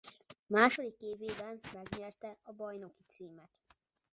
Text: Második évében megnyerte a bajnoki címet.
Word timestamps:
Második 0.47 1.01
évében 1.01 1.59
megnyerte 1.73 2.37
a 2.43 2.51
bajnoki 2.51 3.03
címet. 3.07 3.49